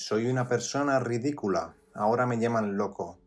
[0.00, 1.74] Soy una persona ridícula.
[1.92, 3.18] Ahora me llaman loco.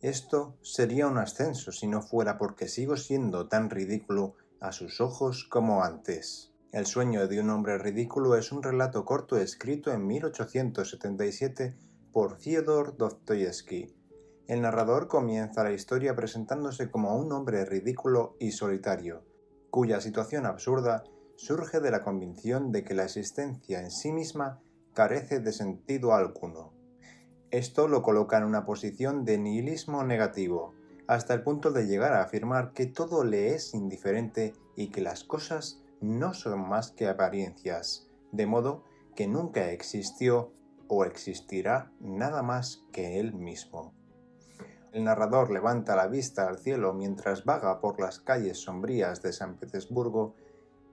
[0.00, 5.44] Esto sería un ascenso si no fuera porque sigo siendo tan ridículo a sus ojos
[5.44, 6.50] como antes.
[6.72, 11.76] El sueño de un hombre ridículo es un relato corto escrito en 1877
[12.10, 13.94] por Fyodor Dostoyevsky.
[14.48, 19.26] El narrador comienza la historia presentándose como un hombre ridículo y solitario,
[19.68, 21.04] cuya situación absurda
[21.36, 24.62] surge de la convicción de que la existencia en sí misma
[24.94, 26.72] carece de sentido alguno.
[27.50, 30.74] Esto lo coloca en una posición de nihilismo negativo,
[31.06, 35.24] hasta el punto de llegar a afirmar que todo le es indiferente y que las
[35.24, 40.52] cosas no son más que apariencias, de modo que nunca existió
[40.88, 43.94] o existirá nada más que él mismo.
[44.92, 49.56] El narrador levanta la vista al cielo mientras vaga por las calles sombrías de San
[49.56, 50.36] Petersburgo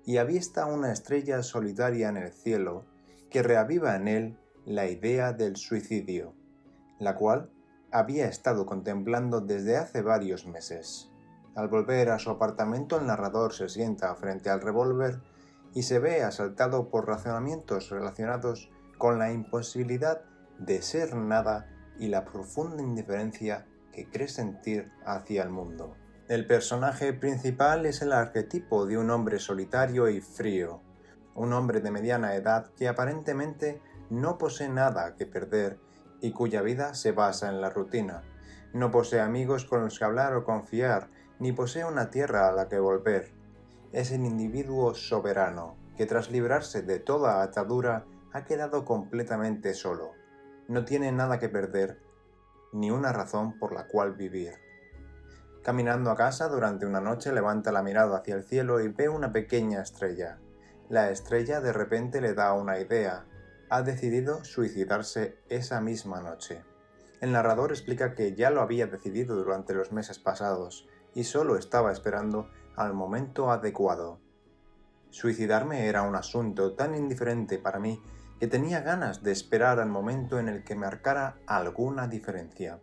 [0.06, 2.86] y avista una estrella solitaria en el cielo
[3.31, 6.35] que reaviva en él la idea del suicidio
[7.02, 7.49] la cual
[7.91, 11.09] había estado contemplando desde hace varios meses.
[11.56, 15.19] Al volver a su apartamento el narrador se sienta frente al revólver
[15.73, 20.22] y se ve asaltado por razonamientos relacionados con la imposibilidad
[20.59, 25.95] de ser nada y la profunda indiferencia que cree sentir hacia el mundo.
[26.30, 30.81] El personaje principal es el arquetipo de un hombre solitario y frío,
[31.36, 35.80] un hombre de mediana edad que aparentemente no posee nada que perder
[36.20, 38.24] y cuya vida se basa en la rutina.
[38.74, 41.09] No posee amigos con los que hablar o confiar,
[41.40, 43.34] ni posee una tierra a la que volver.
[43.92, 50.12] Es el individuo soberano, que tras librarse de toda atadura ha quedado completamente solo.
[50.68, 52.00] No tiene nada que perder,
[52.72, 54.54] ni una razón por la cual vivir.
[55.64, 59.32] Caminando a casa durante una noche levanta la mirada hacia el cielo y ve una
[59.32, 60.40] pequeña estrella.
[60.92, 63.23] La estrella de repente le da una idea,
[63.70, 66.66] ha decidido suicidarse esa misma noche.
[67.22, 71.94] El narrador explica que ya lo había decidido durante los meses pasados y solo estaba
[71.94, 74.19] esperando al momento adecuado.
[75.12, 78.03] Suicidarme era un asunto tan indiferente para mí
[78.38, 82.81] que tenía ganas de esperar al momento en el que marcara alguna diferencia.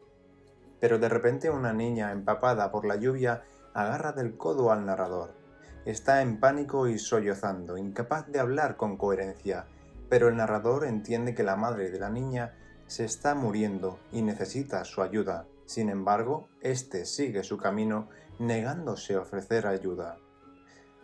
[0.80, 3.44] Pero de repente una niña empapada por la lluvia
[3.74, 5.47] agarra del codo al narrador.
[5.84, 9.66] Está en pánico y sollozando, incapaz de hablar con coherencia,
[10.08, 12.54] pero el narrador entiende que la madre de la niña
[12.86, 15.46] se está muriendo y necesita su ayuda.
[15.66, 18.08] Sin embargo, éste sigue su camino
[18.38, 20.18] negándose a ofrecer ayuda.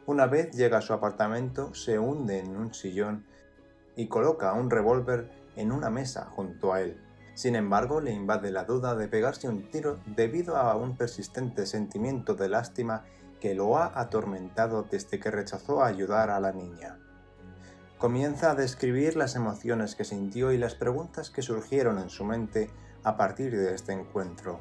[0.06, 3.26] Una vez llega a su apartamento, se hunde en un sillón
[3.96, 7.00] y coloca un revólver en una mesa junto a él.
[7.34, 12.34] Sin embargo, le invade la duda de pegarse un tiro debido a un persistente sentimiento
[12.34, 13.04] de lástima
[13.44, 16.99] que lo ha atormentado desde que rechazó ayudar a la niña.
[17.99, 22.71] Comienza a describir las emociones que sintió y las preguntas que surgieron en su mente
[23.03, 24.60] a partir de este encuentro.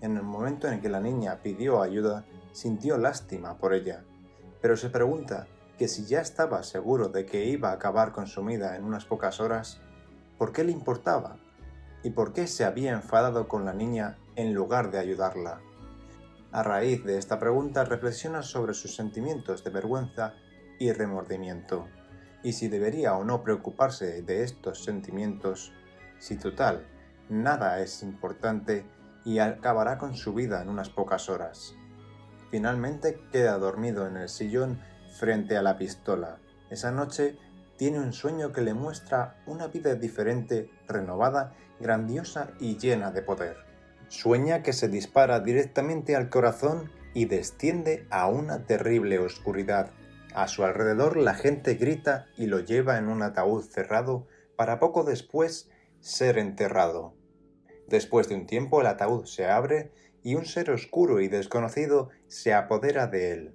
[0.00, 4.02] En el momento en que la niña pidió ayuda, sintió lástima por ella,
[4.62, 5.46] pero se pregunta
[5.76, 9.82] que si ya estaba seguro de que iba a acabar consumida en unas pocas horas,
[10.38, 11.36] ¿por qué le importaba?
[12.02, 15.60] ¿Y por qué se había enfadado con la niña en lugar de ayudarla?
[16.54, 20.34] A raíz de esta pregunta reflexiona sobre sus sentimientos de vergüenza
[20.78, 21.88] y remordimiento
[22.44, 25.72] y si debería o no preocuparse de estos sentimientos,
[26.20, 26.86] si total,
[27.28, 28.86] nada es importante
[29.24, 31.74] y acabará con su vida en unas pocas horas.
[32.52, 34.78] Finalmente queda dormido en el sillón
[35.18, 36.38] frente a la pistola.
[36.70, 37.36] Esa noche
[37.76, 43.73] tiene un sueño que le muestra una vida diferente, renovada, grandiosa y llena de poder.
[44.08, 49.90] Sueña que se dispara directamente al corazón y desciende a una terrible oscuridad
[50.34, 54.26] a su alrededor la gente grita y lo lleva en un ataúd cerrado
[54.56, 55.70] para poco después
[56.00, 57.14] ser enterrado.
[57.86, 59.92] Después de un tiempo el ataúd se abre
[60.24, 63.54] y un ser oscuro y desconocido se apodera de él.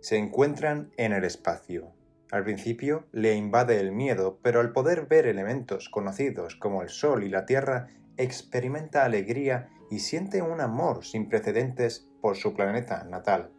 [0.00, 1.92] Se encuentran en el espacio.
[2.30, 7.22] Al principio le invade el miedo, pero al poder ver elementos conocidos como el Sol
[7.22, 13.52] y la Tierra, experimenta alegría y siente un amor sin precedentes por su planeta natal.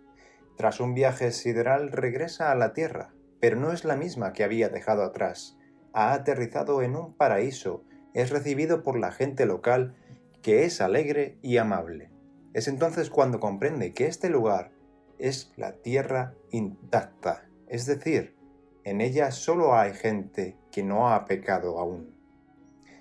[0.58, 4.70] Tras un viaje sideral regresa a la Tierra, pero no es la misma que había
[4.70, 5.58] dejado atrás.
[5.94, 9.96] Ha aterrizado en un paraíso, es recibido por la gente local,
[10.42, 12.10] que es alegre y amable.
[12.54, 14.72] Es entonces cuando comprende que este lugar
[15.20, 18.36] es la Tierra intacta, es decir,
[18.84, 22.15] en ella solo hay gente que no ha pecado aún.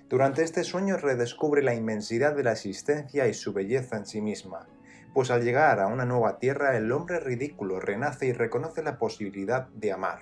[0.09, 4.67] Durante este sueño redescubre la inmensidad de la existencia y su belleza en sí misma,
[5.13, 9.67] pues al llegar a una nueva tierra el hombre ridículo renace y reconoce la posibilidad
[9.69, 10.19] de amar.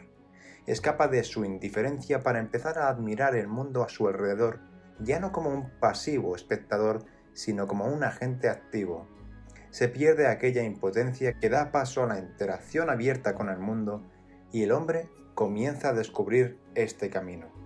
[0.68, 4.62] Escapa de su indiferencia para empezar a admirar el mundo a su alrededor
[5.00, 7.04] ya no como un pasivo espectador,
[7.34, 9.08] sino como un agente activo.
[9.70, 14.04] Se pierde aquella impotencia que da paso a la interacción abierta con el mundo
[14.52, 17.63] y el hombre comienza a descubrir este camino.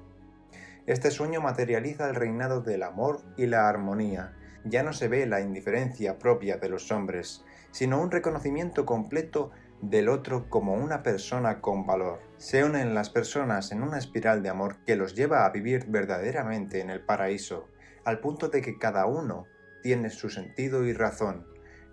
[0.87, 4.33] Este sueño materializa el reinado del amor y la armonía.
[4.63, 9.51] Ya no se ve la indiferencia propia de los hombres, sino un reconocimiento completo
[9.81, 12.21] del otro como una persona con valor.
[12.37, 16.79] Se unen las personas en una espiral de amor que los lleva a vivir verdaderamente
[16.79, 17.67] en el paraíso,
[18.05, 19.45] al punto de que cada uno
[19.83, 21.45] tiene su sentido y razón.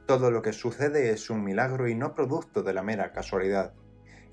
[0.06, 3.75] Todo lo que sucede es un milagro y no producto de la mera casualidad.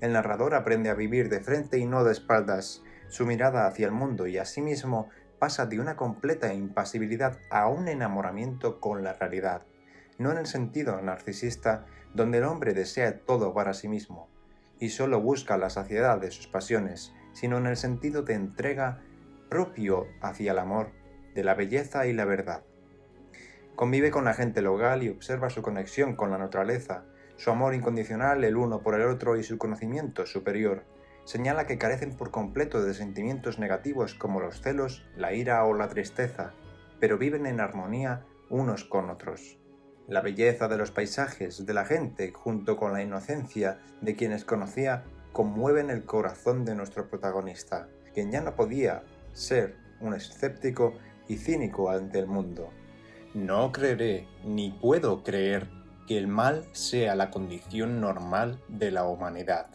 [0.00, 2.84] El narrador aprende a vivir de frente y no de espaldas.
[3.12, 7.68] Su mirada hacia el mundo y a sí mismo pasa de una completa impasibilidad a
[7.68, 9.66] un enamoramiento con la realidad,
[10.16, 14.30] no en el sentido narcisista donde el hombre desea todo para sí mismo
[14.80, 19.02] y solo busca la saciedad de sus pasiones, sino en el sentido de entrega
[19.50, 20.92] propio hacia el amor,
[21.34, 22.62] de la belleza y la verdad.
[23.76, 27.04] Convive con la gente local y observa su conexión con la naturaleza,
[27.36, 30.86] su amor incondicional el uno por el otro y su conocimiento superior.
[31.24, 35.88] Señala que carecen por completo de sentimientos negativos como los celos, la ira o la
[35.88, 36.52] tristeza,
[36.98, 39.58] pero viven en armonía unos con otros.
[40.08, 45.04] La belleza de los paisajes, de la gente, junto con la inocencia de quienes conocía,
[45.32, 50.94] conmueven el corazón de nuestro protagonista, quien ya no podía ser un escéptico
[51.28, 52.70] y cínico ante el mundo.
[53.34, 55.68] No creeré, ni puedo creer,
[56.06, 59.68] que el mal sea la condición normal de la humanidad.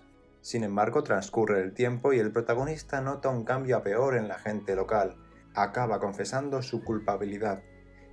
[0.48, 4.40] Sin embargo, transcurre el tiempo y el protagonista nota un cambio a peor en la
[4.40, 5.18] gente local.
[5.54, 7.64] Acaba confesando su culpabilidad.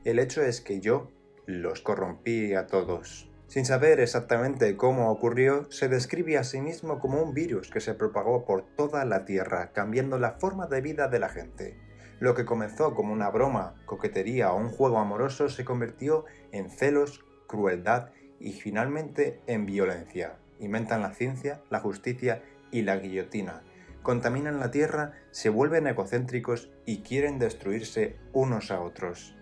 [0.04, 1.12] El hecho es que yo
[1.46, 3.30] los corrompí a todos.
[3.46, 7.94] Sin saber exactamente cómo ocurrió, se describe a sí mismo como un virus que se
[7.94, 11.78] propagó por toda la Tierra, cambiando la forma de vida de la gente.
[12.18, 17.24] Lo que comenzó como una broma, coquetería o un juego amoroso se convirtió en celos,
[17.46, 18.10] crueldad
[18.40, 20.40] y finalmente en violencia.
[20.58, 23.62] Inventan la ciencia, la justicia y la guillotina.
[24.02, 29.34] Contaminan la Tierra, se vuelven egocéntricos y quieren destruirse unos a otros.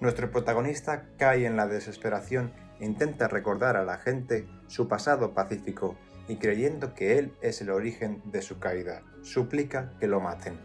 [0.00, 5.96] Nuestro protagonista cae en la desesperación intenta recordar a la gente su pasado pacífico
[6.28, 10.60] y creyendo que él es el origen de su caída, suplica que lo maten.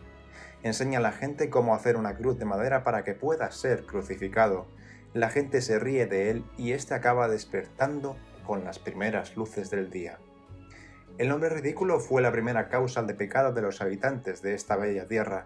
[0.61, 4.67] Enseña a la gente cómo hacer una cruz de madera para que pueda ser crucificado.
[5.13, 9.89] La gente se ríe de él y éste acaba despertando con las primeras luces del
[9.89, 10.19] día.
[11.17, 15.07] El nombre ridículo fue la primera causa de pecado de los habitantes de esta bella
[15.07, 15.45] tierra.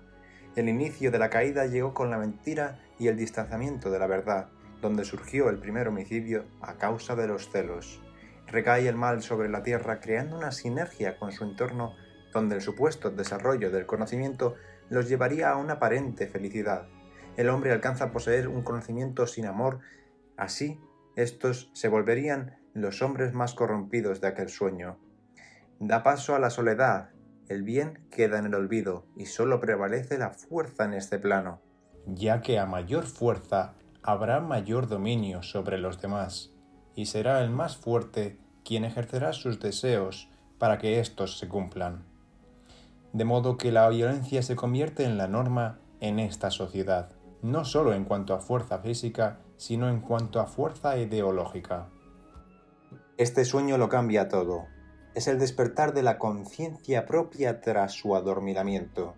[0.55, 4.49] El inicio de la caída llegó con la mentira y el distanciamiento de la verdad,
[4.81, 8.01] donde surgió el primer homicidio a causa de los celos.
[8.47, 11.95] Recae el mal sobre la tierra creando una sinergia con su entorno
[12.33, 14.55] donde el supuesto desarrollo del conocimiento
[14.89, 16.87] los llevaría a una aparente felicidad.
[17.35, 19.79] El hombre alcanza a poseer un conocimiento sin amor,
[20.37, 20.79] así
[21.17, 24.97] estos se volverían los hombres más corrompidos de aquel sueño.
[25.81, 27.09] Da paso a la soledad,
[27.49, 31.61] el bien queda en el olvido y sólo prevalece la fuerza en este plano
[32.07, 36.51] ya que a mayor fuerza habrá mayor dominio sobre los demás,
[36.95, 42.05] y será el más fuerte quien ejercerá sus deseos para que éstos se cumplan.
[43.13, 47.11] De modo que la violencia se convierte en la norma en esta sociedad,
[47.51, 51.87] no solo en cuanto a fuerza física, sino en cuanto a fuerza ideológica.
[53.17, 54.65] Este sueño lo cambia todo.
[55.15, 59.15] Es el despertar de la conciencia propia tras su adormilamiento.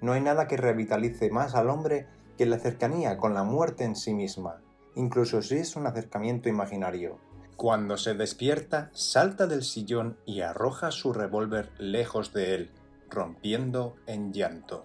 [0.00, 2.06] No hay nada que revitalice más al hombre
[2.36, 4.60] que la cercanía con la muerte en sí misma,
[4.94, 7.18] incluso si es un acercamiento imaginario.
[7.56, 12.70] Cuando se despierta, salta del sillón y arroja su revólver lejos de él,
[13.08, 14.84] rompiendo en llanto.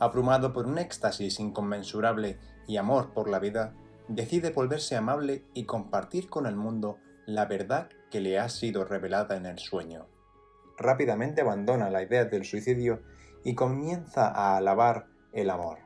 [0.00, 3.74] Abrumado por un éxtasis inconmensurable y amor por la vida,
[4.08, 9.36] decide volverse amable y compartir con el mundo la verdad que le ha sido revelada
[9.36, 10.08] en el sueño.
[10.78, 13.02] Rápidamente abandona la idea del suicidio
[13.44, 15.78] y comienza a alabar el amor.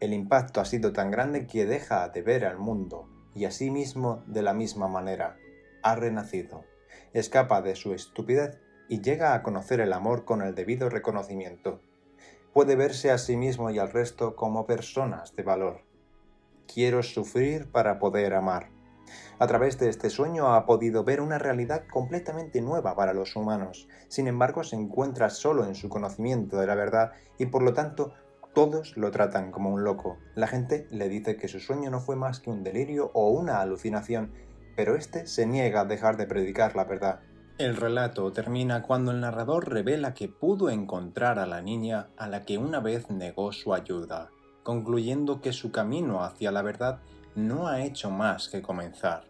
[0.00, 3.70] El impacto ha sido tan grande que deja de ver al mundo y a sí
[3.70, 5.36] mismo de la misma manera.
[5.82, 6.64] Ha renacido.
[7.12, 8.58] Escapa de su estupidez
[8.88, 11.82] y llega a conocer el amor con el debido reconocimiento.
[12.58, 15.82] Puede verse a sí mismo y al resto como personas de valor.
[16.66, 18.70] Quiero sufrir para poder amar.
[19.38, 23.86] A través de este sueño ha podido ver una realidad completamente nueva para los humanos.
[24.08, 28.14] Sin embargo, se encuentra solo en su conocimiento de la verdad y por lo tanto
[28.54, 30.18] todos lo tratan como un loco.
[30.34, 33.60] La gente le dice que su sueño no fue más que un delirio o una
[33.60, 34.32] alucinación,
[34.74, 37.20] pero este se niega a dejar de predicar la verdad.
[37.58, 42.44] El relato termina cuando el narrador revela que pudo encontrar a la niña a la
[42.44, 44.30] que una vez negó su ayuda.
[44.62, 47.00] concluyendo que su camino hacia la verdad
[47.34, 49.24] no ha hecho más que comenzar.